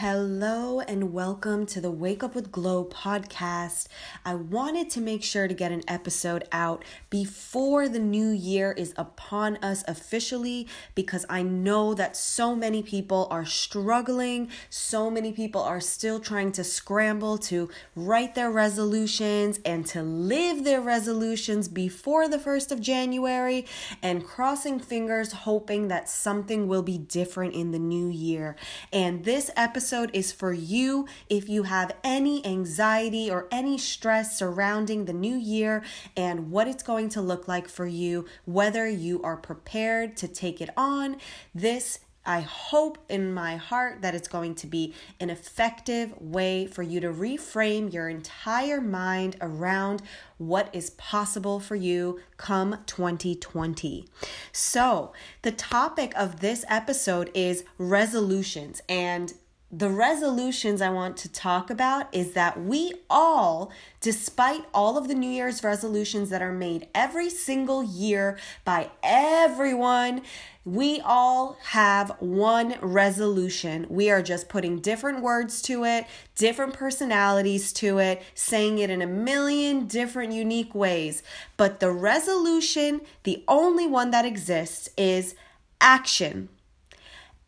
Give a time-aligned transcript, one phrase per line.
[0.00, 3.86] Hello and welcome to the Wake Up with Glow podcast.
[4.24, 8.94] I wanted to make sure to get an episode out before the new year is
[8.96, 14.48] upon us officially because I know that so many people are struggling.
[14.70, 20.64] So many people are still trying to scramble to write their resolutions and to live
[20.64, 23.66] their resolutions before the 1st of January
[24.02, 28.56] and crossing fingers hoping that something will be different in the new year.
[28.94, 34.38] And this episode episode is for you if you have any anxiety or any stress
[34.38, 35.82] surrounding the new year
[36.16, 40.60] and what it's going to look like for you, whether you are prepared to take
[40.60, 41.16] it on.
[41.52, 46.82] This I hope in my heart that it's going to be an effective way for
[46.82, 50.02] you to reframe your entire mind around
[50.36, 54.06] what is possible for you come 2020.
[54.52, 59.32] So, the topic of this episode is resolutions and
[59.72, 65.14] the resolutions I want to talk about is that we all, despite all of the
[65.14, 70.22] New Year's resolutions that are made every single year by everyone,
[70.64, 73.86] we all have one resolution.
[73.88, 79.00] We are just putting different words to it, different personalities to it, saying it in
[79.00, 81.22] a million different unique ways.
[81.56, 85.36] But the resolution, the only one that exists, is
[85.80, 86.48] action.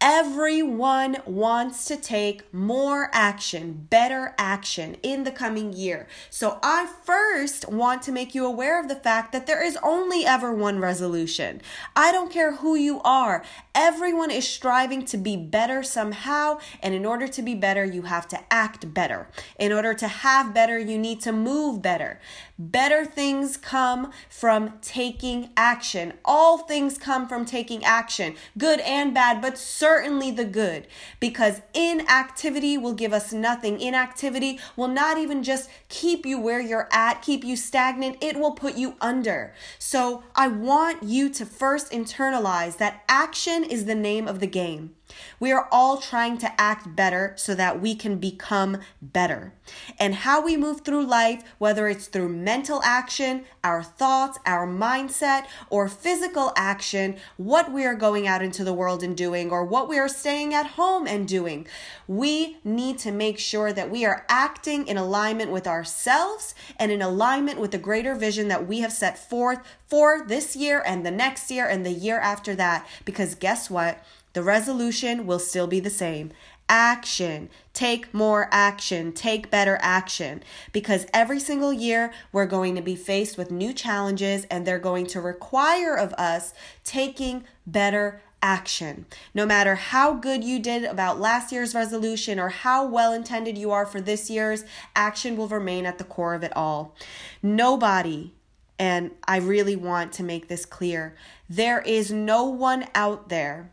[0.05, 6.09] Everyone wants to take more action, better action in the coming year.
[6.29, 10.27] So, I first want to make you aware of the fact that there is only
[10.27, 11.63] ever one resolution.
[11.95, 13.45] I don't care who you are,
[13.77, 16.59] everyone is striving to be better somehow.
[16.83, 19.29] And in order to be better, you have to act better.
[19.57, 22.21] In order to have better, you need to move better.
[22.59, 26.13] Better things come from taking action.
[26.25, 30.87] All things come from taking action, good and bad, but certainly the good.
[31.19, 33.81] Because inactivity will give us nothing.
[33.81, 38.53] Inactivity will not even just keep you where you're at, keep you stagnant, it will
[38.53, 39.55] put you under.
[39.79, 44.95] So I want you to first internalize that action is the name of the game.
[45.41, 49.53] We are all trying to act better so that we can become better.
[49.99, 55.47] And how we move through life, whether it's through mental action, our thoughts, our mindset,
[55.71, 59.89] or physical action, what we are going out into the world and doing, or what
[59.89, 61.67] we are staying at home and doing,
[62.07, 67.03] we need to make sure that we are acting in alignment with ourselves and in
[67.03, 71.11] alignment with the greater vision that we have set forth for this year and the
[71.11, 72.87] next year and the year after that.
[73.05, 74.03] Because guess what?
[74.33, 76.33] The resolution will still be the same.
[76.69, 77.51] Action.
[77.75, 79.13] Take more action.
[79.13, 80.43] Take better action.
[80.73, 85.07] Because every single year we're going to be faced with new challenges and they're going
[85.09, 86.55] to require of us
[86.85, 89.07] taking better action.
[89.35, 93.71] No matter how good you did about last year's resolution or how well intended you
[93.71, 94.65] are for this year's,
[94.97, 96.97] action will remain at the core of it all.
[97.43, 98.33] Nobody,
[98.79, 101.15] and I really want to make this clear,
[101.49, 103.71] there is no one out there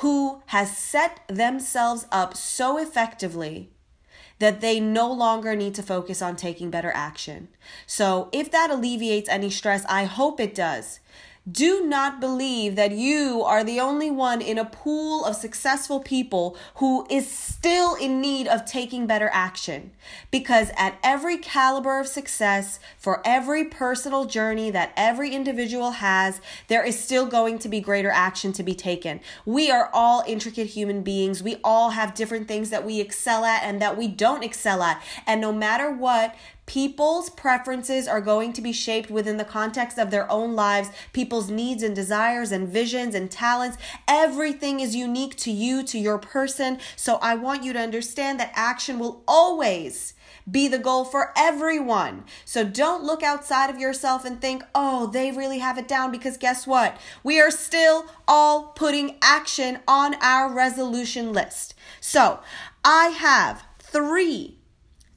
[0.00, 3.70] who has set themselves up so effectively
[4.38, 7.48] that they no longer need to focus on taking better action.
[7.86, 11.00] So, if that alleviates any stress, I hope it does.
[11.50, 16.56] Do not believe that you are the only one in a pool of successful people
[16.76, 19.92] who is still in need of taking better action.
[20.30, 26.84] Because at every caliber of success, for every personal journey that every individual has, there
[26.84, 29.20] is still going to be greater action to be taken.
[29.46, 31.42] We are all intricate human beings.
[31.42, 35.02] We all have different things that we excel at and that we don't excel at.
[35.26, 36.34] And no matter what,
[36.68, 41.48] People's preferences are going to be shaped within the context of their own lives, people's
[41.48, 43.78] needs and desires and visions and talents.
[44.06, 46.78] Everything is unique to you, to your person.
[46.94, 50.12] So I want you to understand that action will always
[50.50, 52.24] be the goal for everyone.
[52.44, 56.36] So don't look outside of yourself and think, oh, they really have it down because
[56.36, 56.98] guess what?
[57.24, 61.72] We are still all putting action on our resolution list.
[61.98, 62.40] So
[62.84, 64.58] I have three,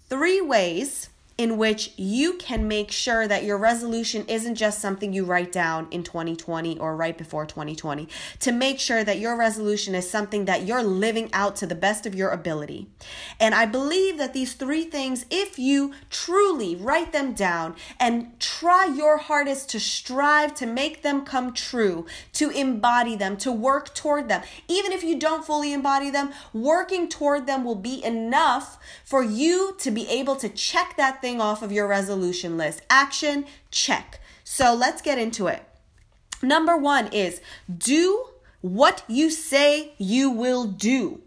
[0.08, 1.10] three ways
[1.42, 5.88] in which you can make sure that your resolution isn't just something you write down
[5.90, 8.08] in 2020 or right before 2020,
[8.40, 12.06] to make sure that your resolution is something that you're living out to the best
[12.06, 12.88] of your ability.
[13.40, 18.86] And I believe that these three things, if you truly write them down and try
[18.86, 24.30] your hardest to strive to make them come true, to embody them, to work toward
[24.30, 29.24] them, even if you don't fully embody them, working toward them will be enough for
[29.24, 32.82] you to be able to check that thing off of your resolution list.
[32.90, 34.20] Action, check.
[34.44, 35.64] So let's get into it.
[36.42, 37.40] Number one is
[37.78, 38.26] do
[38.62, 41.22] what you say you will do.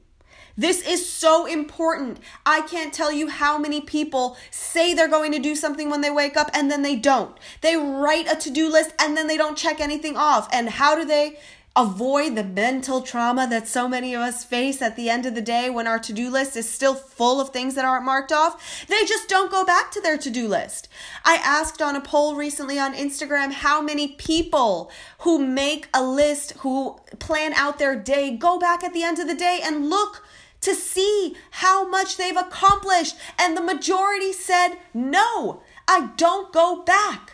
[0.56, 2.18] This is so important.
[2.46, 6.10] I can't tell you how many people say they're going to do something when they
[6.10, 7.36] wake up and then they don't.
[7.60, 10.48] They write a to do list and then they don't check anything off.
[10.52, 11.38] And how do they
[11.76, 15.42] avoid the mental trauma that so many of us face at the end of the
[15.42, 18.86] day when our to do list is still full of things that aren't marked off?
[18.86, 20.88] They just don't go back to their to do list.
[21.24, 24.90] I asked on a poll recently on Instagram how many people
[25.20, 29.26] who make a list, who plan out their day, go back at the end of
[29.26, 30.24] the day and look
[30.60, 33.16] to see how much they've accomplished.
[33.38, 37.33] And the majority said, no, I don't go back.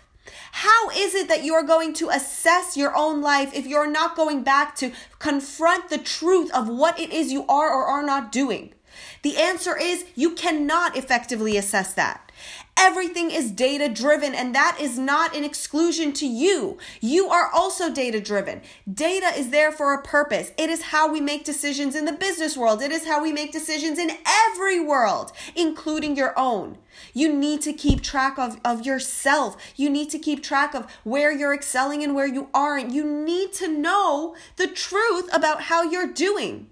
[0.53, 4.17] How is it that you are going to assess your own life if you're not
[4.17, 8.31] going back to confront the truth of what it is you are or are not
[8.33, 8.75] doing?
[9.23, 12.31] The answer is you cannot effectively assess that.
[12.77, 16.79] Everything is data driven, and that is not an exclusion to you.
[17.03, 18.63] You are also data driven.
[18.91, 20.53] Data is there for a purpose.
[20.57, 23.53] It is how we make decisions in the business world, it is how we make
[23.53, 26.79] decisions in every world, including your own.
[27.13, 29.59] You need to keep track of, of yourself.
[29.77, 32.93] You need to keep track of where you're excelling and where you aren't.
[32.93, 36.70] You need to know the truth about how you're doing.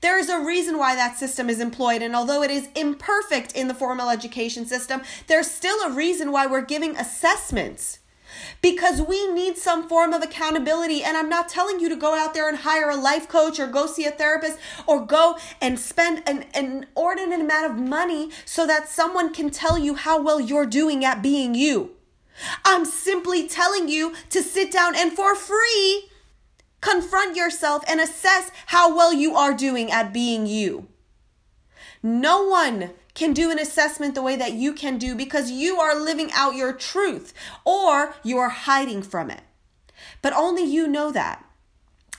[0.00, 3.68] There is a reason why that system is employed, and although it is imperfect in
[3.68, 7.98] the formal education system, there's still a reason why we're giving assessments.
[8.60, 11.02] Because we need some form of accountability.
[11.02, 13.66] And I'm not telling you to go out there and hire a life coach or
[13.66, 18.88] go see a therapist or go and spend an, inordinate amount of money so that
[18.88, 21.92] someone can tell you how well you're doing at being you.
[22.64, 26.10] I'm simply telling you to sit down and for free
[26.80, 30.88] Confront yourself and assess how well you are doing at being you.
[32.02, 36.00] No one can do an assessment the way that you can do because you are
[36.00, 37.34] living out your truth
[37.64, 39.40] or you are hiding from it.
[40.22, 41.44] But only you know that.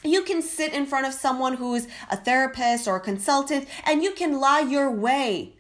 [0.04, 4.12] You can sit in front of someone who's a therapist or a consultant and you
[4.12, 5.54] can lie your way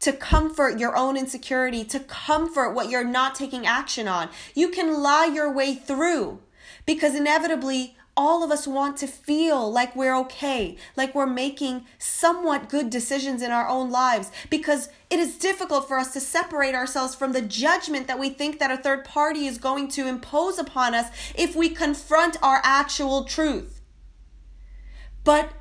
[0.00, 4.28] to comfort your own insecurity, to comfort what you're not taking action on.
[4.54, 6.40] You can lie your way through
[6.86, 12.68] because inevitably all of us want to feel like we're okay, like we're making somewhat
[12.68, 17.14] good decisions in our own lives because it is difficult for us to separate ourselves
[17.14, 20.94] from the judgment that we think that a third party is going to impose upon
[20.94, 23.80] us if we confront our actual truth.
[25.24, 25.52] But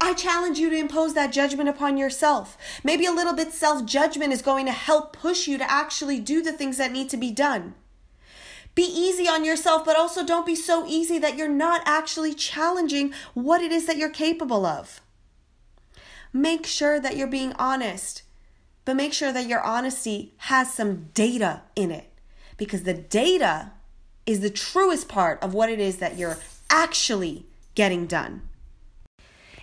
[0.00, 2.56] I challenge you to impose that judgment upon yourself.
[2.84, 6.42] Maybe a little bit self judgment is going to help push you to actually do
[6.42, 7.74] the things that need to be done.
[8.76, 13.12] Be easy on yourself, but also don't be so easy that you're not actually challenging
[13.32, 15.00] what it is that you're capable of.
[16.30, 18.22] Make sure that you're being honest,
[18.84, 22.12] but make sure that your honesty has some data in it
[22.58, 23.72] because the data
[24.26, 26.36] is the truest part of what it is that you're
[26.68, 28.42] actually getting done.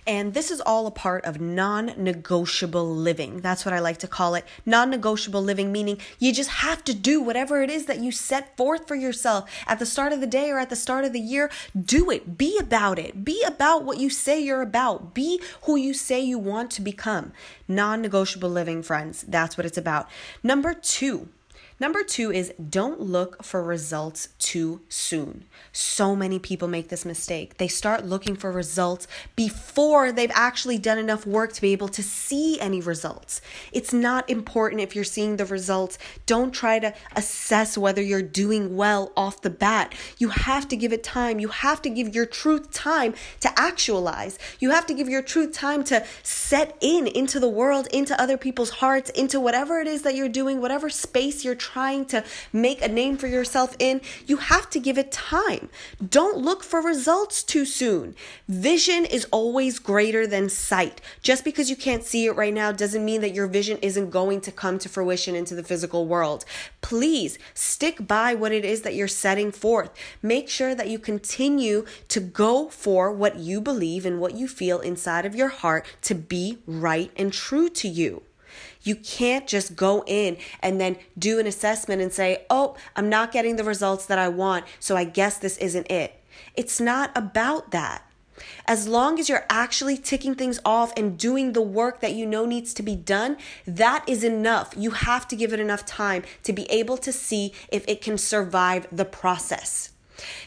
[0.06, 3.40] And this is all a part of non negotiable living.
[3.40, 4.44] That's what I like to call it.
[4.66, 8.56] Non negotiable living, meaning you just have to do whatever it is that you set
[8.56, 11.20] forth for yourself at the start of the day or at the start of the
[11.20, 11.50] year.
[11.78, 12.36] Do it.
[12.36, 13.24] Be about it.
[13.24, 15.14] Be about what you say you're about.
[15.14, 17.32] Be who you say you want to become.
[17.66, 19.24] Non negotiable living, friends.
[19.26, 20.08] That's what it's about.
[20.42, 21.28] Number two,
[21.80, 25.44] Number two is don't look for results too soon.
[25.72, 27.56] So many people make this mistake.
[27.56, 32.02] They start looking for results before they've actually done enough work to be able to
[32.02, 33.40] see any results.
[33.72, 35.98] It's not important if you're seeing the results.
[36.26, 39.92] Don't try to assess whether you're doing well off the bat.
[40.16, 41.40] You have to give it time.
[41.40, 44.38] You have to give your truth time to actualize.
[44.60, 48.36] You have to give your truth time to set in into the world, into other
[48.36, 52.82] people's hearts, into whatever it is that you're doing, whatever space you're trying to make
[52.82, 55.68] a name for yourself in, you have to give it time.
[56.20, 58.14] Don't look for results too soon.
[58.48, 61.00] Vision is always greater than sight.
[61.22, 64.40] Just because you can't see it right now doesn't mean that your vision isn't going
[64.42, 66.44] to come to fruition into the physical world.
[66.82, 69.90] Please stick by what it is that you're setting forth.
[70.22, 74.80] Make sure that you continue to go for what you believe and what you feel
[74.80, 78.22] inside of your heart to be right and true to you.
[78.84, 83.32] You can't just go in and then do an assessment and say, oh, I'm not
[83.32, 86.20] getting the results that I want, so I guess this isn't it.
[86.54, 88.08] It's not about that.
[88.66, 92.46] As long as you're actually ticking things off and doing the work that you know
[92.46, 93.36] needs to be done,
[93.66, 94.74] that is enough.
[94.76, 98.18] You have to give it enough time to be able to see if it can
[98.18, 99.93] survive the process.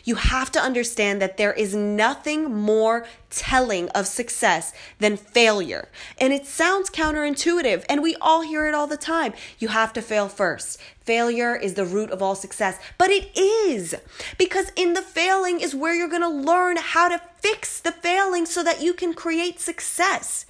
[0.03, 5.89] You have to understand that there is nothing more telling of success than failure.
[6.17, 9.33] And it sounds counterintuitive, and we all hear it all the time.
[9.59, 10.79] You have to fail first.
[11.07, 12.77] Failure is the root of all success.
[12.97, 13.95] But it is
[14.37, 18.45] because in the failing is where you're going to learn how to fix the failing
[18.45, 20.45] so that you can create success.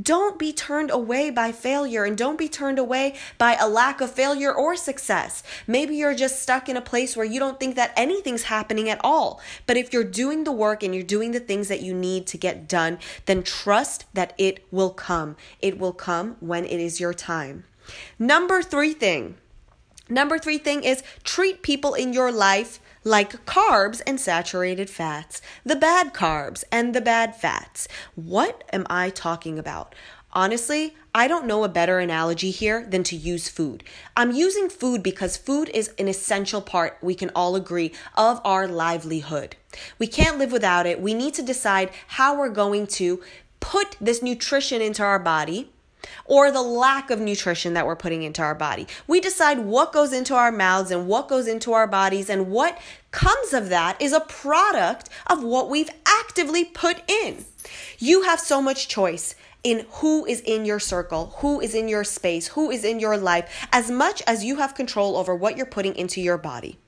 [0.00, 4.10] Don't be turned away by failure and don't be turned away by a lack of
[4.10, 5.42] failure or success.
[5.66, 9.00] Maybe you're just stuck in a place where you don't think that anything's happening at
[9.04, 9.40] all.
[9.66, 12.38] But if you're doing the work and you're doing the things that you need to
[12.38, 15.36] get done, then trust that it will come.
[15.60, 17.64] It will come when it is your time.
[18.18, 19.36] Number three thing.
[20.10, 25.76] Number three thing is treat people in your life like carbs and saturated fats, the
[25.76, 27.86] bad carbs and the bad fats.
[28.16, 29.94] What am I talking about?
[30.32, 33.84] Honestly, I don't know a better analogy here than to use food.
[34.16, 38.68] I'm using food because food is an essential part, we can all agree, of our
[38.68, 39.56] livelihood.
[39.98, 41.00] We can't live without it.
[41.00, 43.20] We need to decide how we're going to
[43.60, 45.70] put this nutrition into our body
[46.24, 48.86] or the lack of nutrition that we're putting into our body.
[49.06, 52.78] We decide what goes into our mouths and what goes into our bodies, and what
[53.10, 57.44] comes of that is a product of what we've actively put in.
[57.98, 62.04] You have so much choice in who is in your circle, who is in your
[62.04, 65.66] space, who is in your life, as much as you have control over what you're
[65.66, 66.78] putting into your body.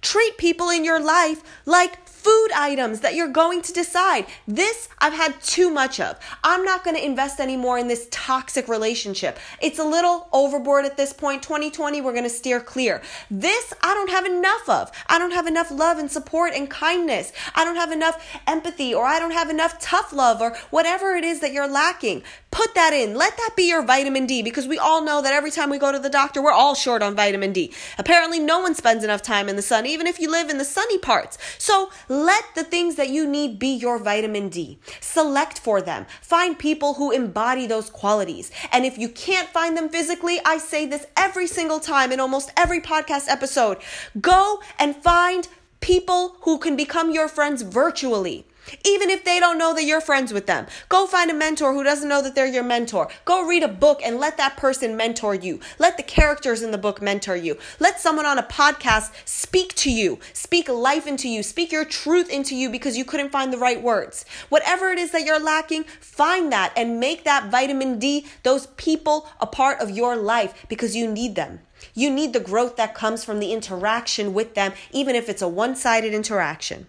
[0.00, 4.26] Treat people in your life like food items that you're going to decide.
[4.46, 6.18] This I've had too much of.
[6.44, 9.38] I'm not going to invest anymore in this toxic relationship.
[9.60, 11.42] It's a little overboard at this point.
[11.42, 13.02] 2020, we're going to steer clear.
[13.30, 14.92] This I don't have enough of.
[15.08, 17.32] I don't have enough love and support and kindness.
[17.54, 21.24] I don't have enough empathy or I don't have enough tough love or whatever it
[21.24, 22.22] is that you're lacking.
[22.52, 23.14] Put that in.
[23.14, 25.90] Let that be your vitamin D because we all know that every time we go
[25.90, 27.72] to the doctor, we're all short on vitamin D.
[27.98, 30.64] Apparently, no one spends enough time in the sun, even if you live in the
[30.64, 31.38] sunny parts.
[31.56, 34.78] So let the things that you need be your vitamin D.
[35.00, 36.06] Select for them.
[36.20, 38.50] Find people who embody those qualities.
[38.70, 42.52] And if you can't find them physically, I say this every single time in almost
[42.56, 43.78] every podcast episode
[44.20, 45.48] go and find
[45.80, 48.46] people who can become your friends virtually.
[48.84, 51.82] Even if they don't know that you're friends with them, go find a mentor who
[51.82, 53.08] doesn't know that they're your mentor.
[53.24, 55.60] Go read a book and let that person mentor you.
[55.78, 57.58] Let the characters in the book mentor you.
[57.80, 62.30] Let someone on a podcast speak to you, speak life into you, speak your truth
[62.30, 64.24] into you because you couldn't find the right words.
[64.48, 69.28] Whatever it is that you're lacking, find that and make that vitamin D, those people,
[69.40, 71.60] a part of your life because you need them.
[71.94, 75.48] You need the growth that comes from the interaction with them, even if it's a
[75.48, 76.86] one sided interaction.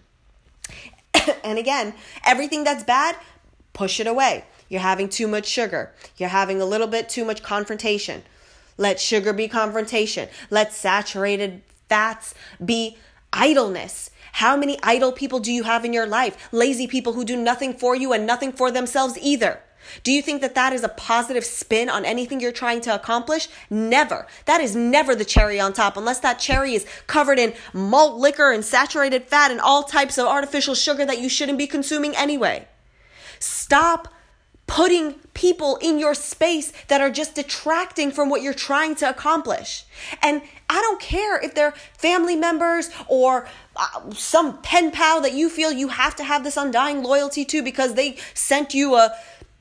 [1.44, 1.94] and again,
[2.24, 3.16] everything that's bad,
[3.72, 4.44] push it away.
[4.68, 5.92] You're having too much sugar.
[6.16, 8.22] You're having a little bit too much confrontation.
[8.76, 10.28] Let sugar be confrontation.
[10.50, 12.96] Let saturated fats be
[13.32, 14.10] idleness.
[14.32, 16.48] How many idle people do you have in your life?
[16.50, 19.60] Lazy people who do nothing for you and nothing for themselves either.
[20.02, 23.48] Do you think that that is a positive spin on anything you're trying to accomplish?
[23.70, 24.26] Never.
[24.46, 28.50] That is never the cherry on top unless that cherry is covered in malt liquor
[28.52, 32.66] and saturated fat and all types of artificial sugar that you shouldn't be consuming anyway.
[33.38, 34.08] Stop
[34.66, 39.84] putting people in your space that are just detracting from what you're trying to accomplish.
[40.22, 45.50] And I don't care if they're family members or uh, some pen pal that you
[45.50, 49.14] feel you have to have this undying loyalty to because they sent you a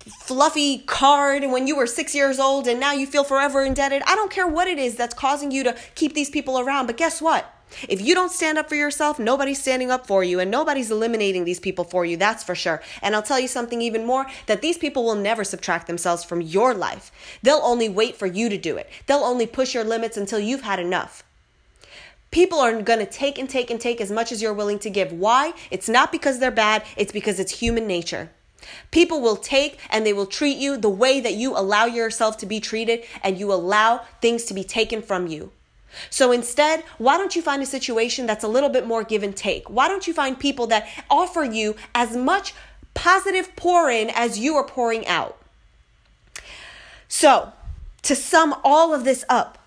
[0.03, 4.01] fluffy card and when you were six years old and now you feel forever indebted.
[4.05, 6.97] I don't care what it is that's causing you to keep these people around, but
[6.97, 7.49] guess what?
[7.89, 11.45] If you don't stand up for yourself, nobody's standing up for you and nobody's eliminating
[11.45, 12.81] these people for you, that's for sure.
[13.01, 16.41] And I'll tell you something even more that these people will never subtract themselves from
[16.41, 17.11] your life.
[17.41, 20.61] They'll only wait for you to do it, they'll only push your limits until you've
[20.61, 21.23] had enough.
[22.31, 24.89] People are going to take and take and take as much as you're willing to
[24.89, 25.11] give.
[25.11, 25.53] Why?
[25.69, 28.31] It's not because they're bad, it's because it's human nature.
[28.91, 32.45] People will take and they will treat you the way that you allow yourself to
[32.45, 35.51] be treated and you allow things to be taken from you.
[36.09, 39.35] So instead, why don't you find a situation that's a little bit more give and
[39.35, 39.69] take?
[39.69, 42.53] Why don't you find people that offer you as much
[42.93, 45.37] positive pour in as you are pouring out?
[47.07, 47.53] So,
[48.03, 49.59] to sum all of this up,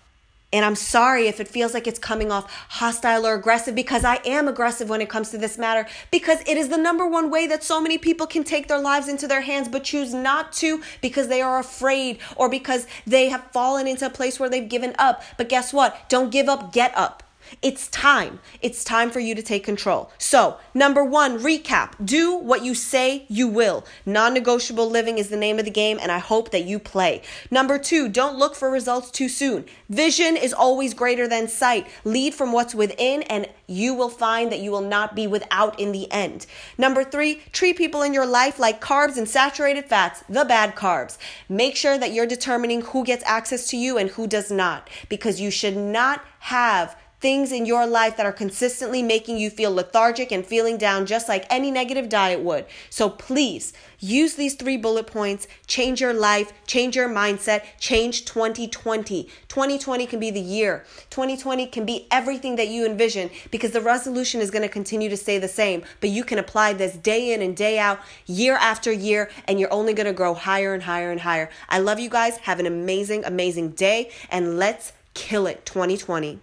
[0.53, 4.19] and I'm sorry if it feels like it's coming off hostile or aggressive because I
[4.25, 7.47] am aggressive when it comes to this matter because it is the number one way
[7.47, 10.81] that so many people can take their lives into their hands but choose not to
[11.01, 14.95] because they are afraid or because they have fallen into a place where they've given
[14.97, 15.21] up.
[15.37, 16.07] But guess what?
[16.07, 17.23] Don't give up, get up.
[17.61, 18.39] It's time.
[18.61, 20.11] It's time for you to take control.
[20.17, 21.93] So, number one, recap.
[22.03, 23.85] Do what you say you will.
[24.05, 27.21] Non negotiable living is the name of the game, and I hope that you play.
[27.51, 29.65] Number two, don't look for results too soon.
[29.89, 31.87] Vision is always greater than sight.
[32.03, 35.91] Lead from what's within, and you will find that you will not be without in
[35.91, 36.45] the end.
[36.77, 41.17] Number three, treat people in your life like carbs and saturated fats, the bad carbs.
[41.49, 45.41] Make sure that you're determining who gets access to you and who does not, because
[45.41, 50.31] you should not have things in your life that are consistently making you feel lethargic
[50.31, 52.65] and feeling down just like any negative diet would.
[52.89, 59.23] So please use these three bullet points, change your life, change your mindset, change 2020.
[59.47, 60.85] 2020 can be the year.
[61.09, 65.17] 2020 can be everything that you envision because the resolution is going to continue to
[65.17, 68.91] stay the same, but you can apply this day in and day out, year after
[68.91, 71.49] year, and you're only going to grow higher and higher and higher.
[71.69, 72.37] I love you guys.
[72.37, 76.39] Have an amazing, amazing day, and let's kill it 2020.